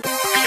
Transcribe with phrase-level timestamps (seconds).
[0.00, 0.41] Bye.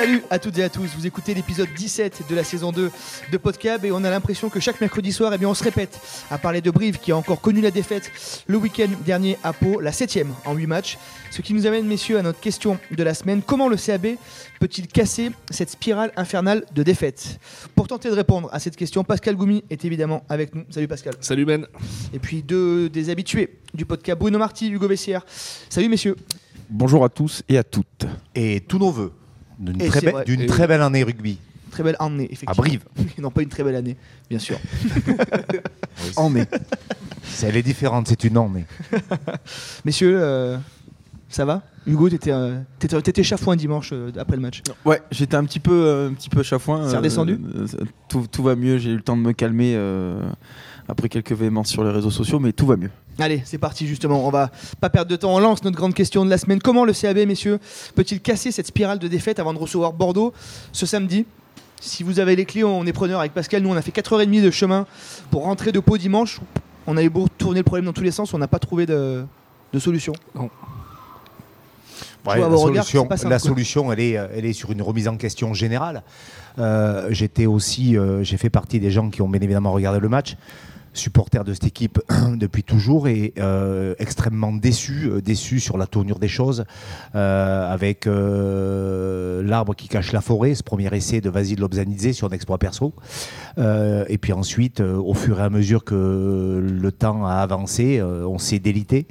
[0.00, 2.90] Salut à toutes et à tous, vous écoutez l'épisode 17 de la saison 2
[3.30, 6.00] de Podcab et on a l'impression que chaque mercredi soir, eh bien, on se répète
[6.30, 8.10] à parler de Brive qui a encore connu la défaite
[8.46, 10.96] le week-end dernier à Pau, la 7 en 8 matchs.
[11.30, 13.42] Ce qui nous amène, messieurs, à notre question de la semaine.
[13.42, 14.16] Comment le CAB
[14.58, 17.38] peut-il casser cette spirale infernale de défaite?
[17.74, 20.64] Pour tenter de répondre à cette question, Pascal Goumi est évidemment avec nous.
[20.70, 21.12] Salut Pascal.
[21.20, 21.66] Salut Ben.
[22.14, 25.26] Et puis deux des habitués du podcast, Bruno Marty, Hugo Bessière.
[25.68, 26.16] Salut messieurs.
[26.70, 28.06] Bonjour à tous et à toutes.
[28.34, 29.12] Et tous nos voeux
[29.60, 31.38] d'une très, be- d'une belle année rugby.
[31.70, 32.52] Très belle année, effectivement.
[32.52, 32.82] À Brive.
[33.20, 33.96] non, pas une très belle année,
[34.28, 34.58] bien sûr.
[36.16, 36.46] En mai.
[37.42, 38.64] Elle est différente, c'est une année.
[39.84, 40.56] Messieurs, euh,
[41.28, 41.62] ça va?
[41.86, 44.62] Hugo, t'étais euh, t'étais- t'étais chafouin dimanche euh, après le match.
[44.84, 46.88] Ouais, j'étais un petit peu, euh, un petit peu chafouin.
[46.88, 47.38] C'est redescendu?
[47.54, 47.66] euh,
[48.08, 48.78] tout, tout va mieux.
[48.78, 50.20] J'ai eu le temps de me calmer euh,
[50.88, 52.90] après quelques véhémences sur les réseaux sociaux, mais tout va mieux.
[53.20, 54.26] Allez, c'est parti justement.
[54.26, 55.34] On va pas perdre de temps.
[55.34, 56.60] On lance notre grande question de la semaine.
[56.60, 57.58] Comment le CAB, messieurs,
[57.94, 60.32] peut-il casser cette spirale de défaite avant de recevoir Bordeaux
[60.72, 61.26] ce samedi?
[61.80, 63.62] Si vous avez les clés, on est preneur avec Pascal.
[63.62, 64.86] Nous, on a fait 4h30 de chemin
[65.30, 66.40] pour rentrer de Pau dimanche.
[66.86, 69.24] On avait beau tourner le problème dans tous les sens, on n'a pas trouvé de,
[69.72, 70.12] de solution.
[72.26, 73.48] Ouais, à la solution, c'est pas simple, la quoi.
[73.48, 76.02] solution, elle est, elle est sur une remise en question générale.
[76.58, 80.08] Euh, J'étais aussi, euh, j'ai fait partie des gens qui ont bien évidemment regardé le
[80.08, 80.36] match,
[80.92, 82.00] supporter de cette équipe
[82.36, 86.64] depuis toujours et euh, extrêmement déçu, euh, déçu sur la tournure des choses,
[87.14, 92.28] euh, avec euh, l'arbre qui cache la forêt, ce premier essai de Vasile Lobzanidze sur
[92.28, 92.92] un exploit perso.
[93.58, 98.02] Euh, et puis ensuite, euh, au fur et à mesure que le temps a avancé,
[98.02, 99.06] on s'est délité,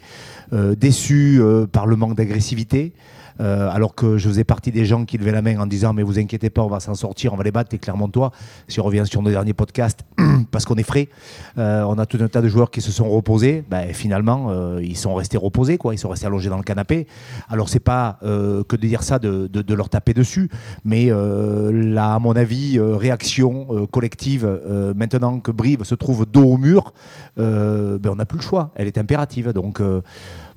[0.52, 2.94] déçu par le manque d'agressivité.
[3.40, 6.04] Euh, alors que je faisais partie des gens qui levaient la main en disant mais
[6.04, 8.32] vous inquiétez pas on va s'en sortir on va les battre et Clermontois
[8.68, 10.02] si on revient sur nos derniers podcasts
[10.52, 11.10] parce qu'on est frais
[11.58, 13.64] euh, on a tout un tas de joueurs qui se sont reposés.
[13.70, 15.94] Ben, finalement euh, ils sont restés reposés quoi.
[15.94, 17.08] Ils sont restés allongés dans le canapé.
[17.50, 20.50] Alors c'est pas que de dire ça de, leur taper dessus.
[20.84, 24.48] Mais là à mon avis réaction collective
[24.96, 26.94] maintenant que Brive se trouve dos au mur
[27.38, 28.72] ben, on n'a plus le choix.
[28.76, 29.54] Elle est impérative.
[29.54, 29.82] Donc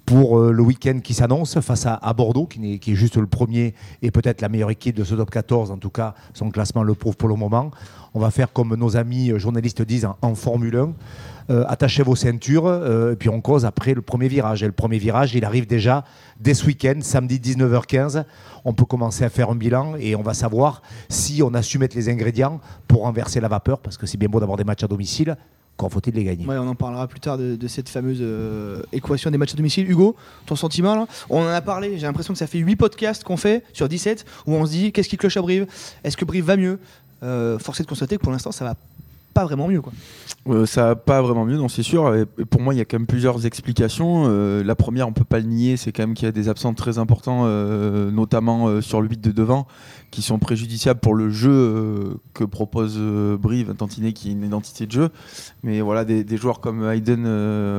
[0.04, 4.10] pour euh, le week-end qui s'annonce face à, Bordeaux, qui, est juste le premier et
[4.10, 5.70] peut-être la meilleure équipe de ce top 14.
[5.70, 7.70] En tout cas, son classement le prouve pour le moment.
[8.14, 10.92] On va faire comme nos amis journalistes disent en, en Formule 1.
[11.50, 14.62] Euh, attachez vos ceintures euh, et puis on cause après le premier virage.
[14.62, 16.04] Et le premier virage, il arrive déjà
[16.40, 18.24] dès ce week-end, samedi 19h15.
[18.64, 21.78] On peut commencer à faire un bilan et on va savoir si on a su
[21.78, 24.84] mettre les ingrédients pour renverser la vapeur, parce que c'est bien beau d'avoir des matchs
[24.84, 25.36] à domicile.
[25.76, 26.46] Quand faut-il les gagner?
[26.46, 29.56] Ouais, on en parlera plus tard de, de cette fameuse euh, équation des matchs à
[29.56, 29.90] domicile.
[29.90, 30.14] Hugo,
[30.46, 31.06] ton sentiment là?
[31.30, 34.24] On en a parlé, j'ai l'impression que ça fait 8 podcasts qu'on fait sur 17
[34.46, 35.66] où on se dit qu'est-ce qui cloche à Brive?
[36.04, 36.78] Est-ce que Brive va mieux?
[37.22, 38.74] Euh, Force est de constater que pour l'instant ça va
[39.32, 39.80] pas vraiment mieux.
[39.80, 39.92] Quoi.
[40.48, 42.12] Euh, ça va pas vraiment mieux, non, c'est sûr.
[42.50, 44.24] Pour moi, il y a quand même plusieurs explications.
[44.26, 46.48] Euh, la première, on peut pas le nier, c'est quand même qu'il y a des
[46.48, 49.66] absents très importants, euh, notamment sur le 8 de devant,
[50.10, 54.92] qui sont préjudiciables pour le jeu que propose Brive, tantinet qui est une identité de
[54.92, 55.08] jeu.
[55.62, 57.26] Mais voilà, des, joueurs comme Hayden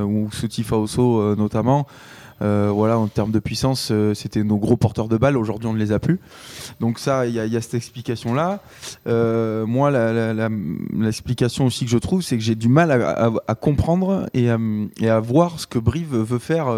[0.04, 1.86] ou Souti Faoso notamment.
[2.42, 5.36] Euh, voilà, en termes de puissance, euh, c'était nos gros porteurs de balles.
[5.36, 6.20] Aujourd'hui, on ne les a plus.
[6.80, 8.60] Donc ça, il y, a- cette explication-là.
[9.06, 9.90] Euh, moi,
[10.92, 12.90] l'explication aussi que je trouve, c'est que j'ai du mal
[13.46, 16.70] à, comprendre et à, voir ce que Brive veut faire,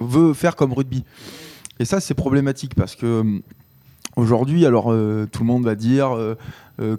[0.00, 1.04] veut faire comme rugby.
[1.78, 3.22] Et ça, c'est problématique parce que
[4.16, 6.16] aujourd'hui, alors tout le monde va dire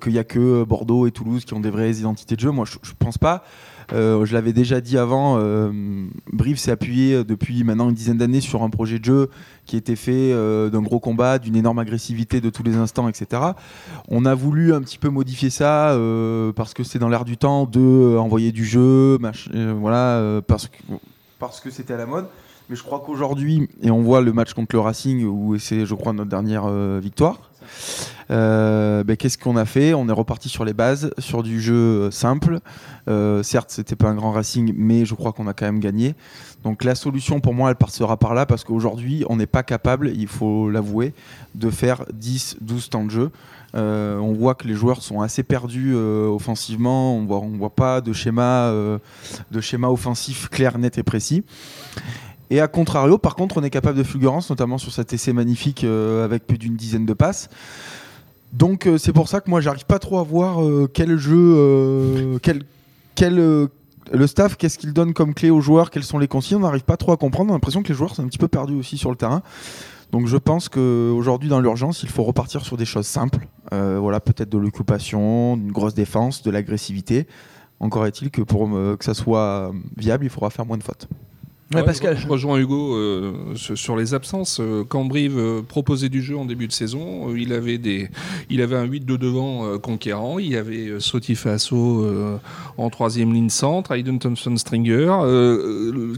[0.02, 2.52] qu'il n'y a que Bordeaux et Toulouse qui ont des vraies identités de jeu.
[2.52, 3.44] Moi, je, je pense pas.
[3.94, 5.72] Euh, je l'avais déjà dit avant, euh,
[6.56, 9.30] s'est appuyé depuis maintenant une dizaine d'années sur un projet de jeu
[9.66, 13.42] qui était fait euh, d'un gros combat, d'une énorme agressivité de tous les instants, etc.
[14.08, 17.38] On a voulu un petit peu modifier ça euh, parce que c'est dans l'air du
[17.38, 19.18] temps de euh, envoyer du jeu,
[19.54, 20.78] euh, voilà, euh, parce que
[21.40, 22.26] parce que c'était à la mode.
[22.70, 25.96] Mais je crois qu'aujourd'hui, et on voit le match contre le Racing où c'est, je
[25.96, 27.50] crois, notre dernière euh, victoire.
[28.32, 29.94] Euh, ben, qu'est-ce qu'on a fait?
[29.94, 32.60] On est reparti sur les bases, sur du jeu euh, simple.
[33.08, 36.16] Euh, certes, c'était pas un grand Racing, mais je crois qu'on a quand même gagné.
[36.64, 40.10] Donc la solution pour moi, elle passera par là parce qu'aujourd'hui, on n'est pas capable,
[40.10, 41.14] il faut l'avouer,
[41.56, 43.32] de faire 10, 12 temps de jeu.
[43.76, 47.16] Euh, on voit que les joueurs sont assez perdus offensivement.
[47.16, 48.72] On voit, voit pas de schéma,
[49.52, 51.44] de schéma offensif clair, net et précis.
[52.52, 55.84] Et à contrario, par contre, on est capable de fulgurance, notamment sur cet essai magnifique
[55.84, 57.50] avec plus d'une dizaine de passes.
[58.54, 61.38] Donc euh, c'est pour ça que moi, j'arrive pas trop à voir euh, quel jeu,
[61.38, 62.64] euh, quel,
[63.16, 66.58] quel, le staff, qu'est-ce qu'il donne comme clé aux joueurs, quelles sont les consignes.
[66.58, 67.52] On n'arrive pas trop à comprendre.
[67.52, 69.44] On a l'impression que les joueurs sont un petit peu perdus aussi sur le terrain.
[70.12, 73.48] Donc je pense qu'aujourd'hui, dans l'urgence, il faut repartir sur des choses simples.
[73.72, 77.28] Voilà, peut-être de l'occupation, d'une grosse défense, de l'agressivité.
[77.80, 81.08] Encore est-il que pour que ça soit viable, il faudra faire moins de fautes.
[81.76, 81.84] Ouais.
[81.94, 84.60] Je rejoins Hugo euh, sur les absences.
[84.60, 88.10] Euh, quand Brive euh, proposait du jeu en début de saison, il, avait des,
[88.50, 90.40] il avait un 8 de devant conquérant.
[90.40, 92.08] Il y avait Sotifaso
[92.78, 95.14] en troisième ligne centre, Aiden Thompson Stringer.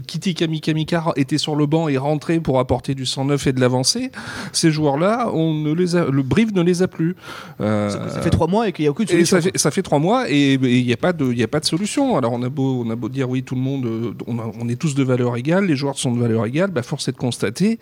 [0.06, 4.10] Kitty Kamikamika était sur le banc et rentré pour apporter du 109 et de l'avancée.
[4.52, 7.14] Ces joueurs-là, on ne les a, le Brive ne les a plus.
[7.58, 9.36] ça, fait trois mois et qu'il n'y a aucune solution.
[9.36, 11.66] Ça fait, ça fait, trois mois et il n'y a, pas de, a pas de
[11.66, 12.16] solution.
[12.16, 14.76] Alors on a beau, on a beau dire oui, tout le monde, on, on est
[14.76, 17.78] tous de valeur les joueurs sont de valeur égale, bah force est de constater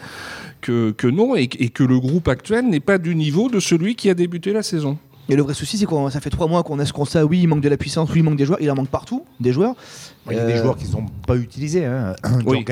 [0.60, 4.10] que, que non, et, que le groupe actuel n'est pas du niveau de celui qui
[4.10, 4.98] a débuté la saison.
[5.30, 7.24] Et le vrai souci, c'est que ça fait trois mois qu'on a ce constat.
[7.24, 8.58] Oui, il manque de la puissance, oui, il manque des joueurs.
[8.60, 9.76] Il en manque partout, des joueurs.
[10.28, 11.84] Il y a des euh, joueurs qui ne sont pas utilisés.
[11.84, 12.14] Hein.
[12.46, 12.64] Oui.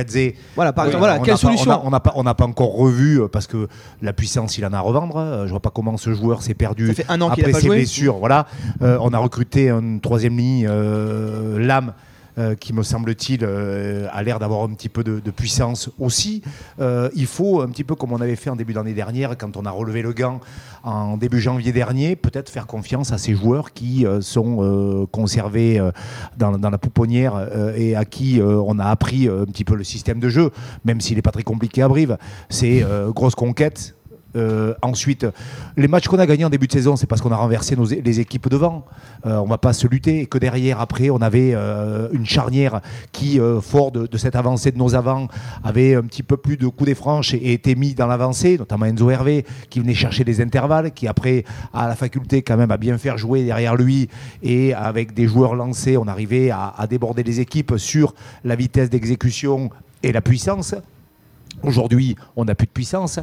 [0.57, 3.69] Voilà, par exemple, voilà, quelle solution On n'a pas, pas, encore revu euh, parce que
[4.03, 5.17] la puissance, il en a à revendre.
[5.19, 7.69] Euh, je vois pas comment ce joueur s'est perdu ça fait un an après ses
[7.69, 8.17] blessures.
[8.17, 8.47] Voilà,
[8.81, 10.69] on a recruté une troisième ligne,
[11.59, 11.93] Lame
[12.39, 16.43] euh, qui me semble-t-il euh, a l'air d'avoir un petit peu de, puissance aussi.
[16.81, 19.57] Euh, il faut un petit peu comme on avait fait en début d'année dernière quand
[19.57, 20.41] on a relevé le gant
[20.85, 25.83] en début janvier dernier, peut-être faire confiance à ces joueurs qui sont conservés
[26.37, 30.21] dans, dans, la pouponnière et à qui on a appris un petit peu le système
[30.21, 30.51] de jeu,
[30.85, 32.17] même s'il n'est pas très compliqué à Brive.
[32.49, 33.97] C'est grosse conquête,
[34.37, 35.27] euh, ensuite,
[35.77, 37.87] les matchs qu'on a gagnés en début de saison, c'est parce qu'on a renversé nos,
[37.87, 38.85] les équipes devant.
[39.27, 40.21] Euh, on ne va pas se lutter.
[40.21, 42.81] Et que derrière, après, on avait euh, une charnière
[43.13, 45.29] qui, fort de, cette avancée de nos avants,
[45.65, 48.87] avait un petit peu plus de coups des franches et, était mis dans l'avancée, notamment
[48.87, 52.77] Enzo Hervé, qui venait chercher des intervalles, qui après a la faculté quand même à
[52.77, 54.09] bien faire jouer derrière lui.
[54.43, 58.15] Et avec des joueurs lancés, on arrivait à, à déborder les équipes sur
[58.45, 59.71] la vitesse d'exécution
[60.03, 60.75] et la puissance.
[61.63, 63.19] Aujourd'hui, on n'a plus de puissance.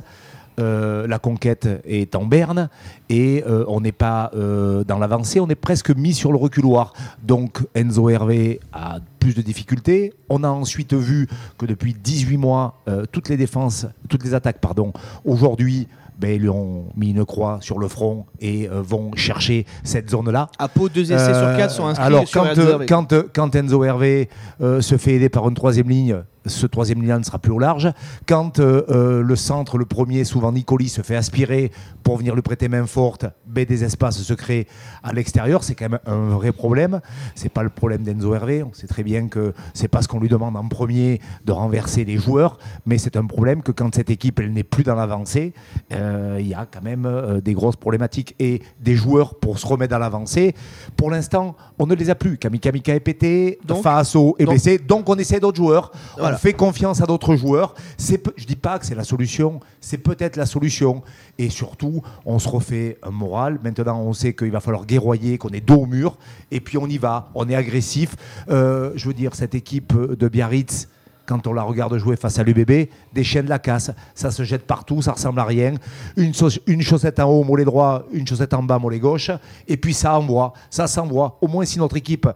[0.59, 2.69] Euh, la conquête est en berne
[3.09, 6.93] et euh, on n'est pas euh, dans l'avancée, on est presque mis sur le reculoir.
[7.23, 10.13] Donc Enzo Hervé a plus de difficultés.
[10.29, 12.81] On a ensuite vu que depuis 18 mois,
[13.11, 14.93] toutes les défenses, toutes les attaques, pardon,
[15.23, 20.09] aujourd'hui, ben, ils lui ont mis une croix sur le front et vont chercher cette
[20.09, 20.49] zone-là.
[20.59, 22.43] À peau, deux essais sur quatre sont inscrits alors, sur
[22.87, 24.29] quand, quand, quand, Enzo Hervé
[24.59, 27.91] se fait aider par une troisième ligne, ce troisième lien ne sera plus au large.
[28.27, 31.71] Quand euh, euh, le centre, le premier, souvent Nicoli, se fait aspirer
[32.03, 34.67] pour venir lui prêter main forte, ben, des espaces se créent
[35.03, 37.01] à l'extérieur, c'est quand même un vrai problème.
[37.33, 38.63] C'est pas le problème d'Enzo Hervé.
[38.63, 42.05] On sait très bien que c'est pas ce qu'on lui demande en premier de renverser
[42.05, 45.53] les joueurs, mais c'est un problème que quand cette équipe elle n'est plus dans l'avancée,
[45.93, 46.04] euh,
[46.39, 49.99] il y a quand même des grosses problématiques et des joueurs pour se remettre dans
[49.99, 50.55] l'avancée.
[50.95, 52.37] Pour l'instant, on ne les a plus.
[52.37, 55.91] Kamika est pété, Faso est blessé, donc on essaie d'autres joueurs.
[56.17, 57.73] Voilà fait confiance à d'autres joueurs.
[57.97, 61.01] Je dis pas que c'est la solution, c'est peut-être la solution.
[61.39, 63.59] Et surtout, on se refait un moral.
[63.63, 66.17] Maintenant, on sait qu'il va falloir guerroyer, qu'on est dos au mur,
[66.51, 68.15] et puis on y va, on est agressif.
[68.49, 70.87] Euh, je veux dire, cette équipe de Biarritz,
[71.25, 74.65] quand on la regarde jouer face à l'UBB, des chaînes la casse, ça se jette
[74.65, 75.75] partout, ça ressemble à rien.
[76.17, 76.33] Une,
[76.81, 79.31] chaussette en haut, mollet droit, une chaussette en bas, mollet gauche,
[79.67, 81.37] et puis ça envoie, ça s'envoie.
[81.41, 82.27] Au moins si notre équipe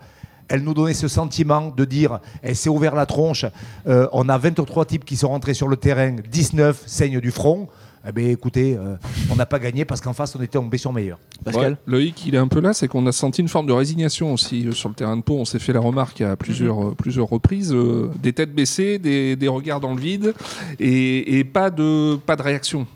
[0.51, 3.45] elle nous donnait ce sentiment de dire, elle s'est ouvert la tronche,
[3.87, 7.67] euh, on a 23 types qui sont rentrés sur le terrain, 19 saignent du front.
[8.07, 8.95] Eh bien, écoutez, euh,
[9.29, 11.19] on n'a pas gagné parce qu'en face, on était en sur meilleur.
[11.43, 14.33] Pascal Loïc, il est un peu là, c'est qu'on a senti une forme de résignation
[14.33, 15.35] aussi euh, sur le terrain de Pau.
[15.35, 17.75] On s'est fait la remarque à plusieurs, plusieurs reprises,
[18.21, 20.33] des têtes baissées, des, regards dans le vide
[20.79, 22.87] et, pas, de, pas de réaction.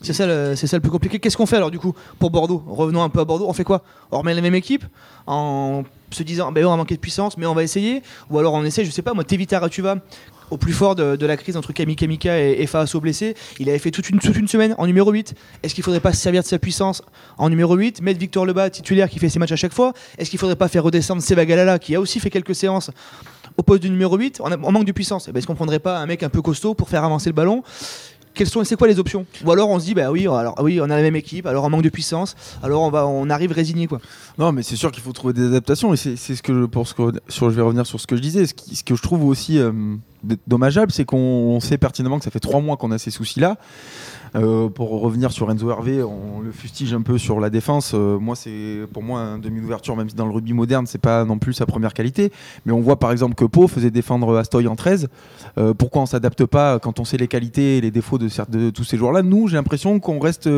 [0.00, 1.20] C'est ça, c'est ça le plus compliqué.
[1.20, 2.64] Qu'est-ce qu'on fait alors du coup pour Bordeaux?
[2.66, 3.46] Revenons un peu à Bordeaux.
[3.48, 3.84] On fait quoi?
[4.10, 4.84] On remet la même équipe?
[5.28, 8.02] En se disant ben on a manqué de puissance, mais on va essayer?
[8.28, 9.68] Ou alors on essaie, je sais pas, moi, Tevita vas
[10.52, 13.78] au plus fort de, la crise entre Kami Kamika et, et Faso blessé, il avait
[13.78, 15.34] fait toute une, semaine en numéro 8.
[15.62, 17.02] Est-ce qu'il faudrait pas se servir de sa puissance
[17.38, 19.94] en numéro 8, mettre Victor Lebas titulaire qui fait ses matchs à chaque fois?
[20.18, 22.90] Est-ce qu'il faudrait pas faire redescendre Seba Galala qui a aussi fait quelques séances
[23.56, 25.26] au poste du numéro 8 on, manque de puissance?
[25.28, 27.34] Eh ben, est-ce qu'on prendrait pas un mec un peu costaud pour faire avancer le
[27.34, 27.62] ballon?
[28.34, 29.26] Quelles sont, c'est quoi les options?
[29.44, 31.64] Ou alors on se dit, bah oui, alors oui, on a la même équipe, alors
[31.64, 34.00] on manque de puissance, alors on va, on arrive résigné quoi.
[34.38, 37.62] Non, mais c'est sûr qu'il faut trouver des adaptations et c'est ce que je vais
[37.62, 38.46] revenir sur ce que je disais.
[38.46, 39.72] Ce, que je trouve aussi euh,
[40.46, 43.56] dommageable, c'est qu'on sait pertinemment que ça fait trois mois qu'on a ces soucis-là.
[44.34, 47.92] Euh, pour revenir sur Enzo Hervé, on le fustige un peu sur la défense.
[47.94, 51.00] Euh, moi, c'est pour moi un demi ouverture, même si dans le rugby moderne, c'est
[51.00, 52.32] pas non plus sa première qualité.
[52.64, 55.08] Mais on voit par exemple que Pau faisait défendre Astoy en 13.
[55.58, 58.70] Euh, pourquoi on s'adapte pas quand on sait les qualités et les défauts de, de
[58.70, 59.22] tous ces joueurs-là?
[59.22, 60.48] Nous, j'ai l'impression qu'on reste,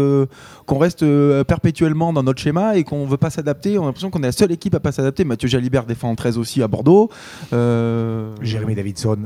[0.66, 1.04] qu'on reste
[1.44, 3.78] perpétuellement dans notre schéma et qu'on veut pas s'adapter.
[3.78, 5.24] On a l'impression qu'on est la seule équipe à pas s'adapter.
[5.24, 7.10] Mathieu Jalibert défend en 13 aussi à Bordeaux.
[7.50, 9.18] Jérémy Davidson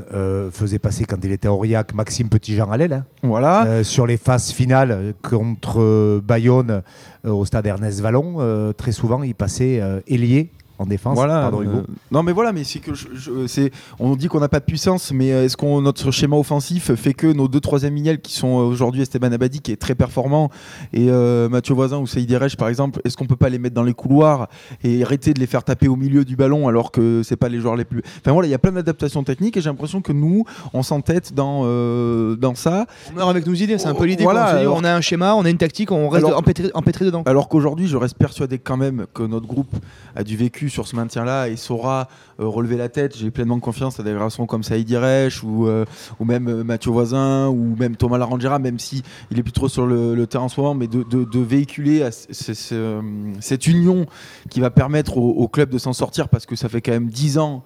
[0.51, 2.93] faisait passer quand il était à Aurillac Maxime Petitjean à l'aile.
[2.93, 3.05] Hein.
[3.21, 3.83] Voilà.
[3.83, 6.81] sur les finale contre Bayonne
[7.25, 11.15] euh, au stade Ernest Vallon, euh, très souvent il passait euh, ailier en défense.
[11.15, 11.41] Voilà.
[11.41, 11.71] Pardon, Hugo.
[11.77, 13.71] euh, non, mais voilà, mais c'est que je- je- c'est.
[13.99, 17.13] On dit qu'on n'a pas de puissance, mais euh, est-ce qu'on notre schéma offensif fait
[17.13, 20.49] que nos deux troisième milieux qui sont euh, aujourd'hui Esteban Abadi qui est très performant
[20.93, 23.75] et euh, Mathieu Voisin ou Saïd Erech par exemple, est-ce qu'on peut pas les mettre
[23.75, 24.47] dans les couloirs
[24.83, 27.59] et arrêter de les faire taper au milieu du ballon alors que c'est pas les
[27.59, 28.01] joueurs les plus.
[28.21, 31.33] Enfin voilà, il y a plein d'adaptations techniques et j'ai l'impression que nous on s'entête
[31.33, 32.85] dans euh, dans ça.
[33.11, 34.23] On meurt avec nos idées, c'est un peu l'idée.
[34.23, 34.53] Voilà.
[34.53, 37.23] On alors- a un schéma, on a une tactique, on reste Alors- empêtré, empêtré dedans.
[37.25, 39.75] Alors qu'aujourd'hui, je reste persuadé quand même que notre groupe
[40.15, 42.07] a du vécu sur ce maintien-là et saura
[42.39, 43.17] euh, relever la tête.
[43.17, 45.85] J'ai pleinement confiance à des garçons comme Saïd Iresh ou, euh,
[46.19, 49.69] ou même euh, Mathieu Voisin ou même Thomas Larangera, même si il est plus trop
[49.69, 54.05] sur le, terrain en ce moment, mais de, véhiculer cette union
[54.49, 57.07] qui va permettre au, au club de s'en sortir parce que ça fait quand même
[57.07, 57.63] 10 ans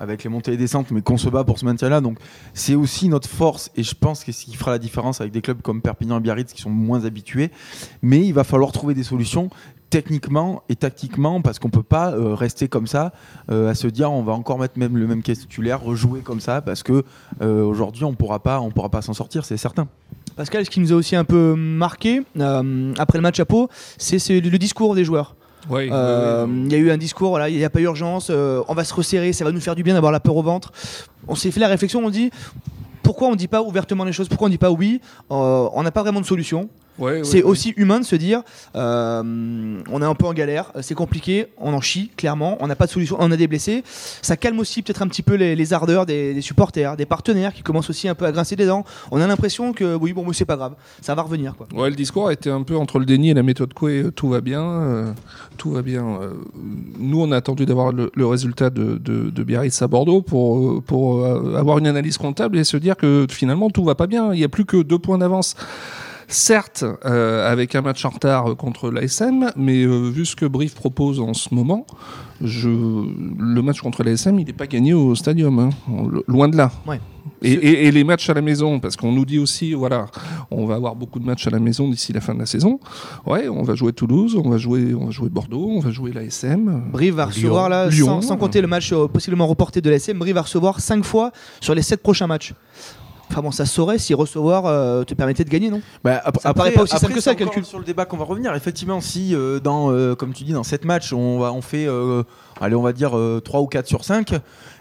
[0.00, 2.00] avec les montées et descentes, mais qu'on se bat pour ce maintien-là.
[2.00, 2.18] Donc
[2.54, 5.40] c'est aussi notre force et je pense que ce qui fera la différence avec des
[5.40, 7.50] clubs comme Perpignan et Biarritz qui sont moins habitués.
[8.02, 9.50] Mais il va falloir trouver des solutions
[9.90, 13.12] techniquement et tactiquement parce qu'on peut pas euh, rester comme ça
[13.50, 16.40] euh, à se dire on va encore mettre même le même caisse titulaire rejouer comme
[16.40, 17.04] ça parce que
[17.40, 19.88] euh, aujourd'hui on pourra pas on pourra pas s'en sortir c'est certain
[20.36, 24.18] Pascal, ce qui nous a aussi un peu marqué après le match à Pau, c'est
[24.38, 25.34] le discours des joueurs.
[25.70, 26.46] Euh.
[26.48, 28.94] Il y a eu un discours, il n'y a pas urgence, euh, on va se
[28.94, 30.72] resserrer, ça va nous faire du bien d'avoir la peur au ventre.
[31.26, 32.30] On s'est fait la réflexion, on dit
[33.02, 35.68] pourquoi on ne dit pas ouvertement les choses, pourquoi on ne dit pas oui, Euh,
[35.72, 36.68] on n'a pas vraiment de solution.
[36.98, 37.42] Ouais, ouais, c'est ouais.
[37.44, 38.42] aussi humain de se dire
[38.74, 39.22] euh,
[39.90, 42.86] on est un peu en galère, c'est compliqué, on en chie clairement, on n'a pas
[42.86, 43.82] de solution, on a des blessés.
[44.22, 47.52] Ça calme aussi peut-être un petit peu les, les ardeurs des, des supporters, des partenaires
[47.54, 48.84] qui commencent aussi un peu à grincer des dents.
[49.10, 51.54] On a l'impression que oui, bon, mais c'est pas grave, ça va revenir.
[51.56, 51.66] Quoi.
[51.74, 54.02] Ouais, le discours a été un peu entre le déni et la méthode Coué.
[54.02, 55.12] euh, Tout va bien, euh,
[55.56, 56.04] tout va bien.
[56.20, 56.32] euh.
[56.98, 60.82] nous, on a attendu d'avoir le, le résultat de, de, de Biarritz à Bordeaux pour,
[60.82, 64.32] pour avoir une analyse comptable et se dire que finalement tout va pas bien.
[64.34, 65.54] Il y a plus que deux points d'avance.
[66.30, 70.74] Certes, euh, avec un match en retard contre l'ASM, mais euh, vu ce que Brive
[70.74, 71.86] propose en ce moment,
[72.42, 75.70] je, le match contre l'ASM, il n'est pas gagné au stadium, hein.
[75.88, 76.70] Lo- loin de là.
[76.86, 77.00] Ouais.
[77.40, 80.06] Et, et- et les matchs à la maison, parce qu'on nous dit aussi, voilà,
[80.50, 82.78] on va avoir beaucoup de matchs à la maison d'ici la fin de la saison.
[83.24, 86.12] Ouais, on va jouer Toulouse, on va jouer, on va jouer Bordeaux, on va jouer
[86.12, 86.90] l'ASM.
[86.92, 88.06] Brive va recevoir, là, Lyon.
[88.20, 91.32] sans, sans compter le match euh, possiblement reporté de l'ASM, Brive va recevoir 5 fois
[91.62, 92.52] sur les 7 prochains matchs.
[93.30, 95.80] Enfin bon, ça saurait si recevoir euh, te permettait de gagner, non?
[96.02, 97.64] Bah, ap- Ça paraît pas aussi simple que ça, calcul.
[97.64, 100.62] Sur le débat qu'on va revenir, effectivement, si euh, dans, euh, comme tu dis, dans
[100.64, 101.86] cette match, on, va, on fait,
[102.60, 104.32] allez, on va dire euh, 3 ou 4 sur 5,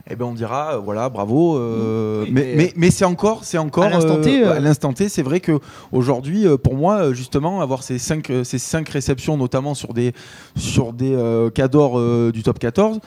[0.10, 1.60] eh ben on dira, voilà, bravo.
[1.60, 5.10] Oui, mais mais- mais, mais c'est encore, c'est encore À l'instant T, à l'instant T,
[5.10, 5.60] c'est vrai que
[5.92, 10.14] aujourd'hui, pour moi, justement, avoir ces 5 ces cinq réceptions, notamment sur des
[10.56, 11.18] sur des
[11.54, 12.00] cadors
[12.32, 13.00] du top 14.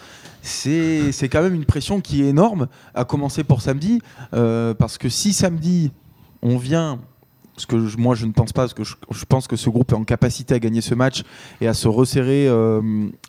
[0.42, 4.00] C'est quand même une pression qui est énorme, à commencer pour samedi,
[4.34, 5.92] euh, parce que si samedi
[6.42, 6.98] on vient
[7.54, 9.68] parce que je- moi je ne pense pas, parce que je, je pense que ce
[9.68, 11.24] groupe est en capacité à gagner ce match
[11.60, 12.80] et à se resserrer euh,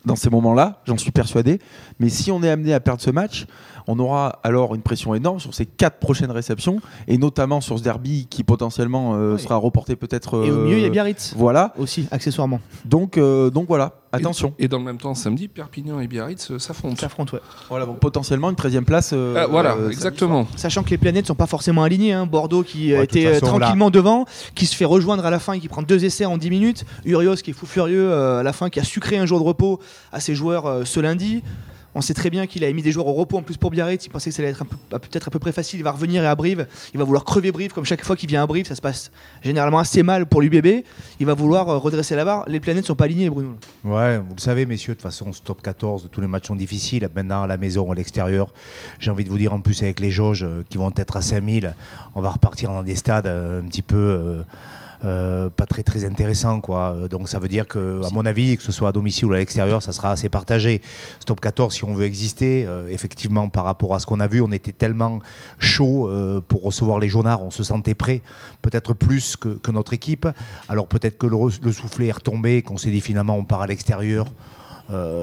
[0.06, 1.58] dans ces moments-là, j'en suis persuadé.
[2.00, 3.44] Mais si on est amené à perdre ce match,
[3.86, 7.82] on aura alors une pression énorme sur ces quatre prochaines réceptions, et notamment sur ce
[7.84, 9.42] derby qui potentiellement euh, Oui.
[9.42, 10.46] sera reporté peut-être.
[10.46, 12.60] Et au milieu, il y a Biarritz Voilà, aussi, accessoirement.
[12.86, 14.54] donc, donc voilà, attention.
[14.58, 16.96] Et dans le même temps, samedi, Perpignan et Biarritz euh, s'affrontent.
[17.00, 17.40] Ça affronte, ouais.
[17.68, 19.10] Voilà, donc potentiellement une 13e place.
[19.12, 20.46] euh, Ah, voilà, euh, exactement.
[20.56, 22.12] Sachant que les planètes sont pas forcément alignées.
[22.12, 22.26] hein.
[22.26, 25.60] Bordeaux qui Ouais, était là- tranquillement devant, qui se fait rejoindre à la fin et
[25.60, 26.84] qui prend deux essais en 10 minutes.
[27.04, 29.44] Urios qui est fou furieux euh, à la fin, qui a sucré un jour de
[29.44, 29.80] repos
[30.12, 31.42] à ses joueurs euh, ce lundi.
[31.94, 34.06] On sait très bien qu'il a mis des joueurs au repos en plus pour Biarritz.
[34.06, 35.80] Il pensait que ça allait être peut-être à peu près facile.
[35.80, 36.66] Il va revenir et à Brive.
[36.94, 38.66] Il va vouloir crever Brive comme chaque fois qu'il vient à Brive.
[38.66, 39.10] Ça se passe
[39.42, 40.84] généralement assez mal pour l'UBB.
[41.20, 42.44] Il va vouloir euh, redresser la barre.
[42.48, 43.56] Les planètes sont pas alignées, Bruno.
[43.84, 46.56] Ouais, vous le savez, messieurs, de toute façon, ce top 14, tous les matchs sont
[46.56, 47.08] difficiles.
[47.14, 48.52] Maintenant, à la maison, à l'extérieur,
[48.98, 51.22] j'ai envie de vous dire, en plus, avec les jauges euh, qui vont être à
[51.22, 51.74] 5000,
[52.14, 54.42] on va repartir dans des stades euh, un petit peu.
[55.04, 56.94] Euh, pas très très intéressants quoi.
[56.94, 59.32] Euh, Donc ça veut dire que, à mon avis, que ce soit à domicile ou
[59.32, 60.80] à l'extérieur, ça sera assez partagé.
[61.18, 64.28] Ce top 14, si on veut exister, euh, effectivement, par rapport à ce qu'on a
[64.28, 65.18] vu, on était tellement
[65.58, 66.10] chaud
[66.48, 68.22] pour recevoir les jaunards, on se sentait prêt,
[68.60, 70.28] peut-être plus que, que notre équipe.
[70.68, 74.26] Alors peut-être que le, soufflet est retombé, qu'on s'est dit finalement on part à l'extérieur.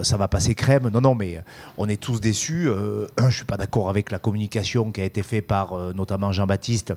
[0.03, 0.89] ça va passer crème.
[0.89, 1.41] Non, non, mais
[1.77, 2.69] on est tous déçus.
[3.17, 6.93] Je suis pas d'accord avec la communication qui a été faite par notamment Jean-Baptiste.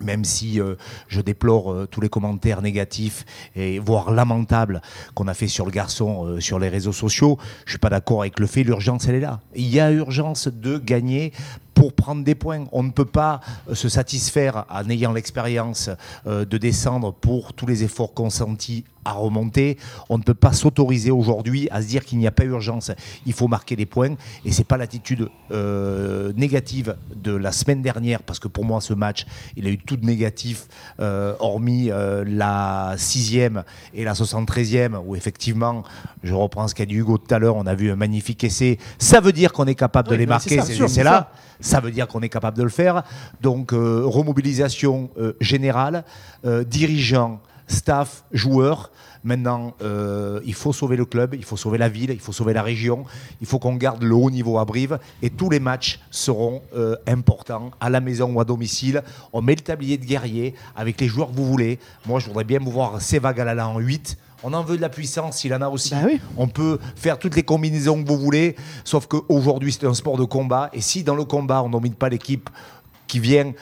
[0.00, 0.76] Même si euh,
[1.08, 4.80] je déplore euh, tous les commentaires négatifs et voire lamentables
[5.14, 8.22] qu'on a fait sur le garçon euh, sur les réseaux sociaux, je suis pas d'accord
[8.22, 9.40] avec le fait l'urgence elle est là.
[9.54, 11.32] Il y a urgence de gagner
[11.80, 12.66] pour prendre des points.
[12.72, 15.88] On ne peut pas euh, se satisfaire en ayant l'expérience
[16.26, 19.78] euh, de descendre pour tous les efforts consentis à remonter.
[20.08, 22.90] On ne peut pas s'autoriser aujourd'hui à se dire qu'il n'y a pas urgence.
[23.26, 24.14] Il faut marquer des points.
[24.44, 28.94] Et c'est pas l'attitude euh, négative de la semaine dernière, parce que pour moi, ce
[28.94, 30.66] match, il a eu tout de négatif,
[31.00, 35.82] euh, hormis euh, la sixième et la 73e, où effectivement,
[36.22, 38.78] je reprends ce qu'a dit Hugo tout à l'heure, on a vu un magnifique essai.
[38.98, 41.30] Ça veut dire qu'on est capable de les marquer, ces sûr, c'est essais-là.
[41.70, 43.04] Ça veut dire qu'on est capable de le faire.
[43.42, 46.02] Donc, euh, remobilisation euh, générale,
[46.44, 48.90] euh, dirigeants, staff, joueurs.
[49.22, 49.74] Maintenant,
[50.46, 53.04] il faut sauver le club, il faut sauver la ville, il faut sauver la région,
[53.42, 56.62] il faut qu'on garde le haut niveau à Brive et tous les matchs seront
[57.06, 59.02] importants à la maison ou à domicile.
[59.34, 61.78] On met le tablier de guerrier avec les joueurs que vous voulez.
[62.06, 64.16] Moi, je voudrais bien vous voir Seva en 8.
[64.42, 65.90] On en veut de la puissance, il en a aussi.
[65.90, 66.20] Bah oui.
[66.36, 70.24] On peut faire toutes les combinaisons que vous voulez, sauf qu'aujourd'hui, c'est un sport de
[70.24, 70.70] combat.
[70.72, 72.48] Et si dans le combat, on ne domine pas l'équipe
[73.06, 73.52] qui vient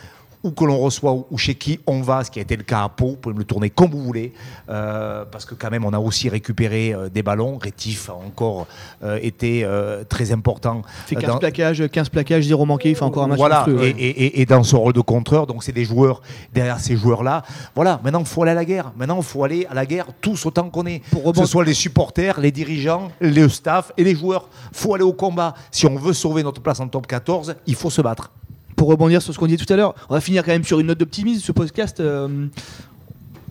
[0.49, 2.83] ou que l'on reçoit ou chez qui on va, ce qui a été le cas
[2.85, 4.33] à Pau, vous pouvez me le tourner comme vous voulez,
[4.69, 8.67] euh, parce que quand même on a aussi récupéré euh, des ballons, Rétif a encore
[9.03, 9.67] euh, été
[10.09, 10.83] très important.
[11.07, 13.39] Il fait euh, 15 dans- plaquages, 15 plaquages, 0 manqué, il fait encore un match
[13.39, 14.01] voilà, monstrueux, et, ouais.
[14.01, 17.43] et- et- et dans son rôle de contreur, donc c'est des joueurs derrière ces joueurs-là.
[17.75, 18.93] Voilà, maintenant il faut aller à la guerre.
[18.97, 21.03] Maintenant il faut aller à la guerre tous autant qu'on est.
[21.11, 24.49] Pour Que ce soit les supporters, les dirigeants, le staff et les joueurs.
[24.73, 25.55] faut aller au combat.
[25.71, 28.31] Si on veut sauver notre place en top 14, il faut se battre.
[28.79, 30.81] Pour rebondir sur ce qu'on disait tout à l'heure, on va finir quand même sur
[30.81, 31.43] une note d'optimisme.
[31.45, 32.47] Ce podcast, euh,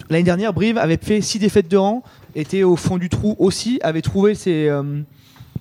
[0.09, 2.01] l'année dernière, Brive avait fait six défaites de rang,
[2.33, 5.01] était au fond du trou aussi, avait trouvé euh,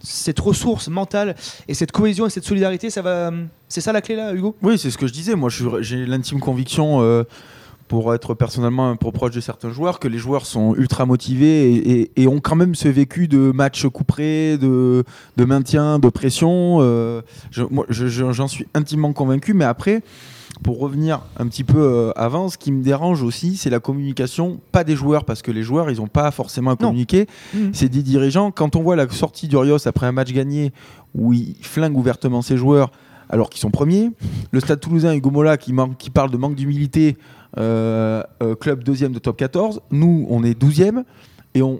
[0.03, 1.35] cette ressource mentale
[1.67, 2.89] et cette cohésion et cette solidarité.
[2.91, 3.33] Ça va,
[3.69, 4.57] c'est ça la clé là, Hugo?
[4.63, 5.35] Oui, c'est ce que je disais.
[5.35, 7.25] Moi, j'ai l'intime conviction, euh,
[7.88, 11.73] pour être personnellement un peu proche de certains joueurs, que les joueurs sont ultra motivés
[11.73, 15.05] et, et- et ont quand même ce vécu de match couperé, de,
[15.37, 16.78] de maintien, de pression.
[16.81, 19.55] euh, je- je- j'en suis intimement convaincu.
[19.55, 20.02] Mais après,
[20.64, 24.59] pour revenir un petit peu euh, avant, ce qui me dérange aussi, c'est la communication,
[24.73, 27.26] pas des joueurs, parce que les joueurs, ils n'ont pas forcément à communiquer.
[27.55, 27.71] Mhm.
[27.73, 28.50] C'est des dirigeants.
[28.50, 30.73] Quand on voit la sortie d'Urios après un match gagné,
[31.14, 32.90] où il flingue ouvertement ses joueurs,
[33.28, 34.11] alors qu'ils sont premiers,
[34.52, 37.16] le Stade Toulousain, Hugo Mola, qui, manque- qui parle de manque d'humilité,
[37.55, 41.05] club deuxième de top 14, nous, on est 12e.
[41.57, 41.79] Et on,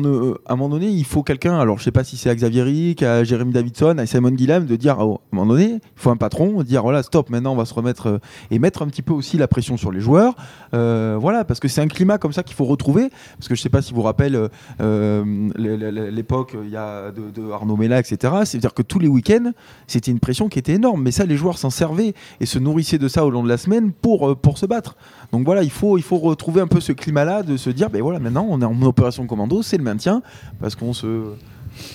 [0.00, 2.34] ne- à un moment donné, il faut quelqu'un, alors je sais pas si c'est à
[2.34, 5.64] Xavier Rick, à Jérémy Davidson, à Simon Guilhem, de dire, oh, à un moment donné,
[5.72, 8.18] il faut un patron, dire, voilà, stop, maintenant on va se remettre, euh,
[8.50, 10.34] et mettre un petit peu aussi la pression sur les joueurs.
[10.72, 13.10] Euh, voilà, parce que c'est un climat comme ça qu'il faut retrouver.
[13.36, 14.34] Parce que je sais pas si vous vous rappelez
[14.80, 18.32] euh, l'époque il y a de, Arnaud Mella, etc.
[18.46, 19.52] C'est-à-dire que tous les week-ends,
[19.86, 21.02] c'était une pression qui était énorme.
[21.02, 23.58] Mais ça, les joueurs s'en servaient et se nourrissaient de ça au long de la
[23.58, 24.96] semaine pour se battre.
[25.32, 28.00] Donc voilà, il faut, il faut retrouver un peu ce climat-là, de se dire, ben
[28.00, 30.22] voilà, maintenant on est en opération commando, c'est le maintien,
[30.60, 31.32] parce qu'on se...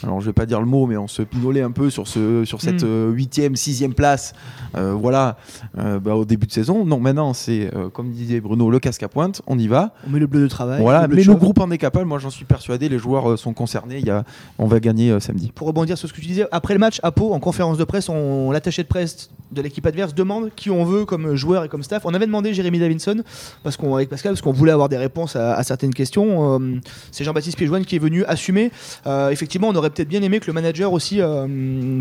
[0.01, 2.45] Alors je vais pas dire le mot, mais on se pinolait un peu sur, ce,
[2.45, 2.87] sur cette Mm.
[2.87, 4.33] euh, huitième, sixième place,
[4.77, 5.35] euh, voilà,
[5.77, 6.85] euh, bah, au début de saison.
[6.85, 9.93] Non, maintenant c'est, euh, comme disait Bruno, le casque à pointe, on y va.
[10.07, 10.79] On met le bleu de travail.
[10.79, 13.53] Voilà, le mais le groupe en est capable, moi j'en suis persuadé, les joueurs sont
[13.53, 14.23] concernés, il y a,
[14.57, 15.51] on va gagner samedi.
[15.53, 17.83] Pour rebondir sur ce que tu disais, après le match à Pau, en conférence de
[17.83, 21.69] presse, on, l'attaché de presse de l'équipe adverse demande qui on veut comme joueur et
[21.69, 22.03] comme staff.
[22.05, 23.23] On avait demandé Jérémy Davidson
[23.63, 26.59] parce qu'on, avec Pascal parce qu'on voulait avoir des réponses à, certaines questions.
[26.59, 26.79] Euh,
[27.11, 28.71] c'est Jean-Baptiste Piéjoine qui est venu assumer.
[29.07, 31.45] Euh, effectivement, on aurait peut-être bien aimé que le manager aussi euh,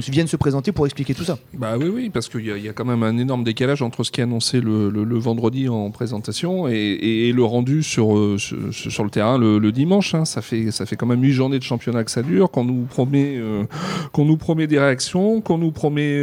[0.09, 1.39] vienne se présenter pour expliquer tout ça.
[1.55, 4.11] Bah oui, oui, parce qu'il y, y a quand même un énorme décalage entre ce
[4.11, 9.11] qui est annoncé le, le- vendredi en présentation et, et- le rendu sur, sur, le
[9.11, 10.15] terrain le, dimanche.
[10.15, 10.25] hein.
[10.25, 12.83] Ça, fait, ça fait quand même huit journées de championnat que ça dure, qu'on nous
[12.83, 13.41] promet,
[14.13, 16.21] qu'on nous promet des réactions, qu'on nous promet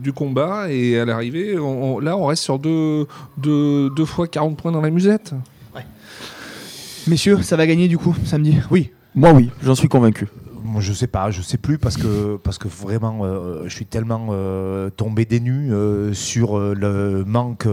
[0.00, 3.06] du combat et à l'arrivée, on- on- là, on reste sur deux,
[3.38, 5.32] deux, deux fois 40 points dans la musette.
[7.06, 8.56] Messieurs, ça va gagner du coup samedi?
[8.70, 10.26] Oui, Moi oui, j'en suis convaincu.
[10.64, 13.84] Moi, je sais pas, je sais plus parce que parce que vraiment, euh, je suis
[13.84, 17.68] tellement euh, tombé des nues euh, sur euh, le manque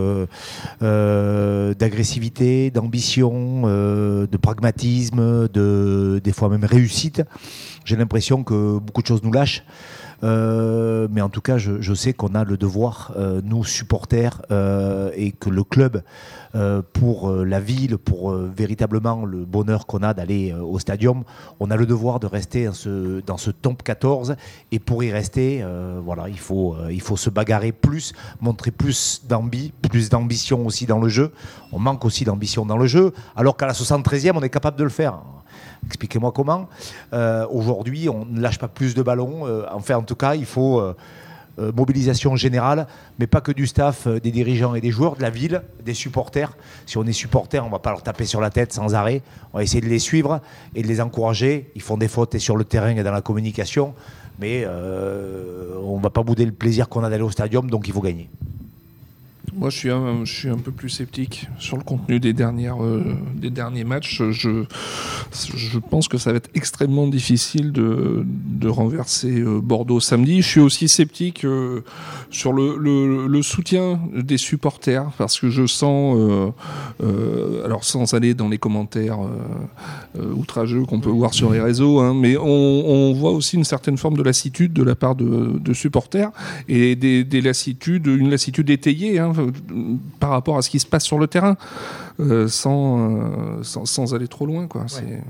[1.73, 7.23] d'agressivité, d'ambition, euh, de pragmatisme, de des fois même réussite.
[7.85, 9.63] J'ai l'impression que beaucoup de choses nous lâchent.
[10.23, 15.11] Euh, mais en tout cas, je, sais qu'on a le devoir, euh, nous supporters, euh,
[15.15, 16.03] et que le club,
[16.91, 21.23] pour la ville, pour véritablement le bonheur qu'on a d'aller au stadium,
[21.61, 24.35] on a le devoir de rester dans ce, dans top 14.
[24.73, 25.63] Et pour y rester,
[26.03, 29.23] voilà, il faut, il faut se bagarrer plus, montrer plus
[29.89, 31.31] plus d'ambition aussi dans le jeu.
[31.71, 34.83] On manque aussi d'ambition dans le jeu, alors qu'à la 73e, on est capable de
[34.83, 35.19] le faire.
[35.85, 36.69] Expliquez-moi comment.
[37.13, 39.47] Euh, Aujourd'hui, on ne lâche pas plus de ballons.
[39.47, 40.93] Euh, enfin, en tout cas, il faut euh,
[41.75, 42.87] mobilisation générale,
[43.19, 46.55] mais pas que du staff, des dirigeants et des joueurs, de la ville, des supporters.
[46.85, 49.21] Si on est supporter, on va pas leur taper sur la tête sans arrêt.
[49.53, 50.41] On va essayer de les suivre
[50.75, 51.71] et de les encourager.
[51.75, 53.93] Ils font des fautes sur le terrain et dans la communication.
[54.39, 57.93] Mais on ne va pas bouder le plaisir qu'on a d'aller au stadium, donc il
[57.93, 58.29] faut gagner.
[59.53, 59.77] Moi, je
[60.23, 63.03] suis, un, peu plus sceptique sur le contenu des, euh,
[63.49, 64.21] derniers matchs.
[64.31, 64.63] Je,
[65.89, 70.41] pense que ça va être extrêmement difficile de, renverser euh, Bordeaux samedi.
[70.41, 71.81] Je suis aussi sceptique euh,
[72.29, 72.77] sur le,
[73.27, 76.15] le, soutien des supporters parce que je sens,
[77.65, 79.19] alors sans aller dans les commentaires
[80.17, 84.15] outrageux qu'on peut voir sur les réseaux, hein, mais on, voit aussi une certaine forme
[84.15, 86.31] de lassitude de la part de, supporters
[86.69, 89.19] et des, des, lassitudes, une lassitude étayée.
[89.19, 89.30] Hein,
[90.19, 91.57] par rapport à ce qui se passe sur le terrain,
[92.19, 94.67] euh, sans, euh, sans, sans, aller trop loin.
[94.67, 94.81] Quoi.
[94.81, 95.21] Ouais.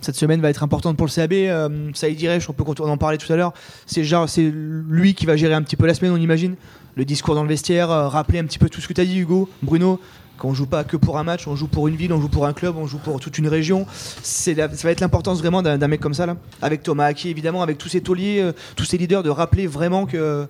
[0.00, 1.32] Cette semaine va être importante pour le CAB.
[1.32, 3.52] Euh, ça y dirait, on peut en parler tout à l'heure.
[3.86, 4.02] C'est
[4.42, 6.56] lui qui va gérer un petit peu la semaine, on imagine.
[6.96, 9.04] Le discours dans le vestiaire, euh, rappeler un petit peu tout ce que tu as
[9.04, 10.00] dit, Hugo, Bruno.
[10.38, 12.46] Qu'on joue pas que pour un match, on joue pour une ville, on joue pour
[12.46, 13.86] un club, on joue pour toute une région.
[14.22, 17.62] C'est ça va être l'importance vraiment d'un mec comme ça là, avec Thomas Aki évidemment,
[17.62, 20.48] avec tous ces tauliers, euh, tous ces leaders, de rappeler vraiment que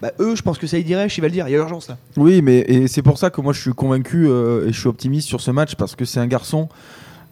[0.00, 1.58] bah, eux, je pense que ça y dirait, il va le dire, il y a
[1.58, 1.96] urgence là.
[2.16, 5.28] Oui, mais c'est pour ça que moi je suis convaincu euh, et je suis optimiste
[5.28, 6.68] sur ce match parce que c'est un garçon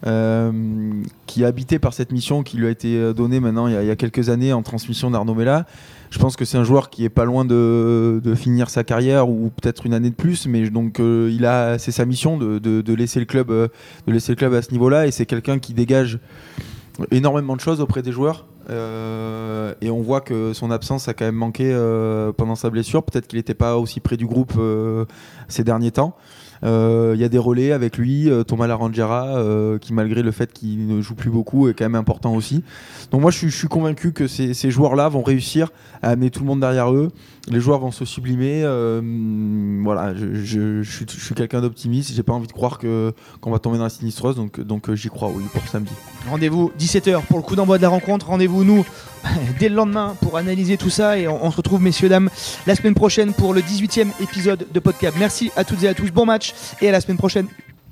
[0.05, 0.51] euh,
[1.25, 3.95] qui est habité par cette mission qui lui a été donnée maintenant il y a,
[3.95, 5.65] quelques années en transmission d'Arnaud Mella.
[6.09, 9.51] Je pense que c'est un joueur qui est pas loin de, finir sa carrière ou
[9.61, 13.19] peut-être une année de plus, mais donc euh, il a, c'est sa mission de, laisser
[13.19, 13.67] le club, euh,
[14.07, 16.19] de laisser le club à ce niveau-là et c'est quelqu'un qui dégage
[17.11, 18.45] énormément de choses auprès des joueurs.
[18.69, 23.03] Euh, et on voit que son absence a quand même manqué euh, pendant sa blessure.
[23.03, 25.05] Peut-être qu'il n'était pas aussi près du groupe euh,
[25.47, 26.15] ces derniers temps.
[26.63, 30.31] Il euh, y a des relais avec lui, euh, Thomas Larangera, euh, qui malgré le
[30.31, 32.63] fait qu'il ne joue plus beaucoup est quand même important aussi.
[33.11, 35.69] Donc moi je suis, convaincu que ces, joueurs-là vont réussir
[36.01, 37.11] à amener tout le monde derrière eux.
[37.47, 38.63] Les joueurs vont se sublimer.
[39.83, 42.13] voilà, je, suis, quelqu'un d'optimiste.
[42.13, 45.09] J'ai pas envie de croire que qu'on va tomber dans la sinistrose, donc donc j'y
[45.09, 45.91] crois pour samedi.
[46.29, 48.27] Rendez-vous 17h pour le coup d'envoi de la rencontre.
[48.27, 48.85] Rendez-vous nous
[49.59, 52.29] dès le lendemain pour analyser tout ça et on, se retrouve messieurs dames
[52.65, 55.15] la semaine prochaine pour le 18e épisode de podcast.
[55.19, 56.11] Merci à toutes et à tous.
[56.11, 57.47] Bon match et à la semaine prochaine.